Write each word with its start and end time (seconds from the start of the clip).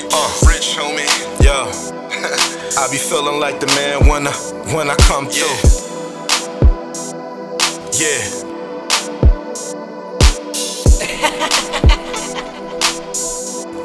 like 0.00 0.12
uh, 0.14 0.30
rich, 0.46 0.76
homie. 0.76 1.08
Yo, 1.42 1.70
I 2.78 2.88
be 2.90 2.98
feeling 2.98 3.40
like 3.40 3.58
the 3.60 3.66
man 3.68 4.06
when 4.06 4.26
I 4.28 4.32
when 4.74 4.90
I 4.90 4.96
come 4.96 5.24
yeah. 5.26 5.32
through. 5.32 5.88
Yeah. 7.98 8.44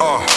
uh 0.00 0.33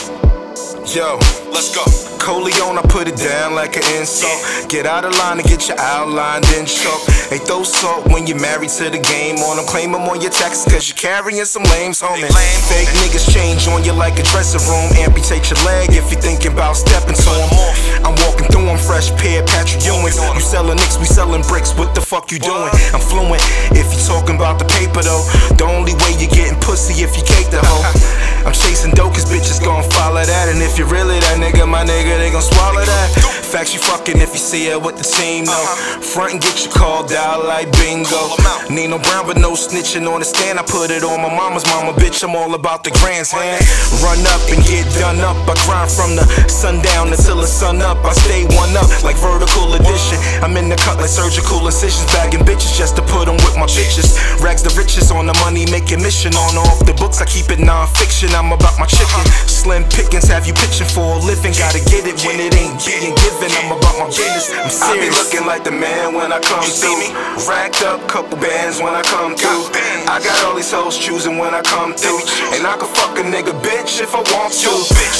yo, 0.95 1.19
let's 1.51 1.75
go. 1.75 1.83
Corleone, 2.19 2.77
I 2.77 2.83
put 2.87 3.07
it 3.07 3.15
down 3.15 3.55
like 3.55 3.75
an 3.75 3.83
insult. 3.95 4.69
Get 4.69 4.86
out 4.86 5.05
of 5.05 5.15
line 5.15 5.39
and 5.39 5.47
get 5.47 5.67
your 5.67 5.79
outline, 5.79 6.41
then 6.51 6.65
choke. 6.65 6.99
Ain't 7.31 7.43
throw 7.47 7.63
salt 7.63 8.07
when 8.11 8.27
you're 8.27 8.39
married 8.39 8.69
to 8.79 8.89
the 8.89 9.00
game 9.00 9.39
on 9.47 9.57
them. 9.57 9.65
Claim 9.65 9.91
them 9.91 10.04
on 10.07 10.19
your 10.19 10.31
taxes 10.31 10.65
cause 10.68 10.87
you're 10.87 11.00
carrying 11.00 11.43
some 11.45 11.63
lames 11.75 12.00
home. 12.00 12.19
Fake 12.68 12.91
niggas 13.00 13.31
change 13.31 13.68
on 13.68 13.83
you 13.83 13.93
like 13.93 14.19
a 14.19 14.23
dressing 14.28 14.64
room. 14.68 14.92
Amputate 15.00 15.50
your 15.51 15.59
leg 15.64 15.92
if 15.92 16.11
you're 16.11 16.19
thinking 16.19 16.51
about 16.51 16.75
stepping 16.75 17.15
to 17.15 17.31
them. 17.31 17.51
I'm 18.04 18.15
walking 18.28 18.47
through 18.51 18.67
them, 18.67 18.79
fresh 18.79 19.11
pair, 19.15 19.43
Patrick 19.43 19.83
Ewings. 19.83 20.19
You 20.19 20.43
selling 20.43 20.78
nicks, 20.78 20.97
we 21.00 21.06
selling 21.06 21.43
bricks. 21.47 21.75
What 21.75 21.95
the 21.95 22.01
fuck 22.01 22.31
you 22.31 22.39
doing? 22.39 22.71
I'm 22.92 23.04
fluent 23.04 23.43
if 23.71 23.87
you 23.92 24.00
talking 24.04 24.36
about 24.36 24.59
the 24.59 24.67
paper 24.67 25.04
though. 25.04 25.23
The 25.56 25.64
only 25.64 25.95
way 25.95 26.11
you 26.19 26.28
getting 26.28 26.59
pussy 26.59 27.04
if 27.04 27.15
you 27.15 27.23
cake 27.23 27.51
the 27.51 27.59
hoe. 27.64 27.96
Chasing 28.77 28.93
dope 28.93 29.13
cause 29.13 29.25
bitches 29.25 29.57
gon' 29.63 29.81
follow 29.89 30.21
that. 30.21 30.54
And 30.54 30.61
if 30.61 30.77
you're 30.77 30.86
really 30.86 31.17
that 31.17 31.41
nigga, 31.41 31.65
my 31.65 31.81
nigga, 31.81 32.13
they 32.22 32.30
gon' 32.30 32.45
swallow 32.45 32.86
that. 32.86 33.09
Facts 33.47 33.73
you 33.73 33.80
fucking 33.80 34.19
if 34.19 34.36
you 34.36 34.44
see 34.44 34.67
it 34.67 34.77
with 34.77 34.97
the 35.02 35.08
team, 35.08 35.45
no. 35.45 35.58
Front 36.03 36.33
and 36.33 36.41
get 36.41 36.61
you 36.61 36.69
called 36.69 37.09
out 37.09 37.41
like 37.47 37.72
bingo. 37.73 38.38
Nino 38.69 39.00
Brown, 39.00 39.25
but 39.25 39.38
no 39.39 39.58
snitching 39.58 40.05
on 40.05 40.19
the 40.19 40.27
stand. 40.27 40.59
I 40.59 40.63
put 40.67 40.91
it 40.91 41.02
on 41.02 41.23
my 41.23 41.31
mama's 41.31 41.66
mama, 41.66 41.94
bitch. 41.97 42.22
I'm 42.22 42.36
all 42.36 42.53
about 42.53 42.83
the 42.83 42.91
grands 43.02 43.31
hand. 43.31 43.63
Run 44.03 44.22
up 44.30 44.44
and 44.52 44.61
get 44.67 44.86
done 45.00 45.25
up. 45.25 45.39
I 45.50 45.56
grind 45.66 45.89
from 45.89 46.14
the 46.19 46.28
sundown 46.45 47.09
until 47.09 47.41
the 47.41 47.47
sun 47.47 47.81
up. 47.81 47.97
I 48.03 48.14
stay 48.14 48.45
one 48.53 48.78
up 48.78 48.91
like 49.02 49.17
vertical 49.17 49.73
addition. 49.73 50.22
I'm 50.44 50.53
in 50.53 50.69
the 50.69 50.78
cut 50.78 51.02
like 51.02 51.09
surgical 51.09 51.66
incisions, 51.66 52.06
bagging 52.14 52.45
bitches 52.45 52.56
just 53.68 54.08
to 54.08 54.08
put 54.08 54.08
them 54.08 54.08
with 54.08 54.08
my 54.08 54.08
bitches. 54.08 54.44
Rags 54.44 54.64
the 54.64 54.73
riches 54.80 55.12
on 55.12 55.26
the 55.26 55.34
money, 55.44 55.66
making 55.72 56.02
mission 56.02 56.34
on 56.36 56.58
off 56.58 56.80
the 56.86 56.94
books. 56.94 57.22
I 57.22 57.26
keep 57.26 57.50
it 57.52 57.60
non-fiction. 57.60 58.30
I'm 58.34 58.52
about 58.52 58.80
my 58.80 58.86
chicken. 58.86 59.24
Slim 59.48 59.84
pickings 59.90 60.28
have 60.28 60.48
you 60.48 60.54
pitching 60.54 60.88
for 60.88 61.18
a 61.18 61.20
living. 61.20 61.54
Gotta 61.54 61.84
get 61.86 62.08
it 62.08 62.18
when 62.24 62.40
it 62.40 62.56
ain't 62.56 62.80
being 62.86 63.16
given. 63.16 63.52
I'm 63.59 63.72
about 63.72 63.96
my 64.00 64.08
business. 64.08 64.54
I'm 64.56 64.70
serious. 64.70 64.84
I 64.84 64.98
be 64.98 65.09
looking 65.12 65.46
like 65.46 65.64
the 65.64 65.72
man 65.72 66.14
when 66.14 66.32
I 66.32 66.40
come 66.40 66.64
through. 66.64 67.12
Racked 67.48 67.84
up 67.84 68.08
couple 68.08 68.38
bands 68.40 68.80
when 68.80 68.94
I 68.94 69.04
come 69.04 69.36
through. 69.36 69.70
I 70.08 70.20
got 70.24 70.38
all 70.46 70.56
these 70.56 70.72
hoes 70.72 70.98
choosing 70.98 71.38
when 71.38 71.54
I 71.54 71.62
come 71.62 71.94
through. 71.94 72.22
And 72.56 72.66
I 72.66 72.78
can 72.78 72.90
fuck 72.96 73.18
a 73.20 73.24
nigga 73.24 73.54
bitch 73.62 74.02
if 74.02 74.16
I 74.16 74.22
want 74.34 74.54
to. 74.64 74.72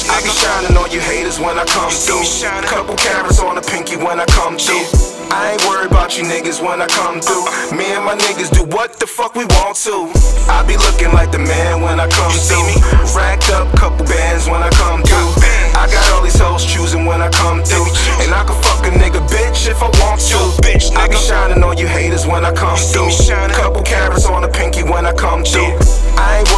I 0.08 0.22
be 0.22 0.30
shining 0.32 0.76
on 0.76 0.90
you 0.90 1.00
haters 1.00 1.38
when 1.38 1.58
I 1.58 1.64
come 1.66 1.92
through. 1.92 2.24
Couple 2.68 2.96
carats 2.96 3.40
on 3.40 3.56
the 3.56 3.62
pinky 3.62 3.96
when 3.96 4.20
I 4.20 4.26
come 4.26 4.56
through. 4.56 5.17
I 5.30 5.52
ain't 5.52 5.64
worried 5.68 5.90
about 5.90 6.16
you 6.16 6.24
niggas 6.24 6.60
when 6.64 6.80
I 6.80 6.86
come 6.86 7.20
through. 7.20 7.44
Me 7.76 7.84
and 7.92 8.04
my 8.04 8.16
niggas 8.16 8.50
do 8.50 8.64
what 8.64 8.98
the 8.98 9.06
fuck 9.06 9.34
we 9.34 9.44
want 9.60 9.76
to. 9.84 10.08
I 10.48 10.64
be 10.66 10.76
looking 10.76 11.12
like 11.12 11.30
the 11.30 11.38
man 11.38 11.82
when 11.82 12.00
I 12.00 12.08
come 12.08 12.32
through. 12.32 12.56
See 12.56 12.62
me? 12.64 12.76
Racked 13.14 13.50
up 13.50 13.68
couple 13.76 14.06
bands 14.06 14.48
when 14.48 14.62
I 14.62 14.70
come 14.70 15.02
through. 15.02 15.30
I 15.76 15.86
got 15.86 16.04
all 16.14 16.22
these 16.22 16.38
hoes 16.38 16.64
choosing 16.64 17.04
when 17.04 17.20
I 17.20 17.30
come 17.30 17.62
through. 17.62 17.86
And 18.24 18.32
I 18.32 18.42
can 18.44 18.56
fuck 18.62 18.84
a 18.86 18.90
nigga 18.90 19.20
bitch 19.28 19.68
if 19.68 19.82
I 19.82 19.90
want 20.00 20.20
to. 20.32 20.38
I 20.96 21.08
be 21.08 21.16
shining 21.16 21.62
on 21.62 21.76
you 21.76 21.86
haters 21.86 22.26
when 22.26 22.44
I 22.44 22.52
come 22.52 22.76
through. 22.76 23.10
Couple 23.54 23.82
carats 23.82 24.26
on 24.26 24.42
the 24.42 24.48
pinky 24.48 24.82
when 24.82 25.06
I 25.06 25.12
come 25.12 25.44
through. 25.44 25.76
I 26.16 26.40
ain't 26.40 26.48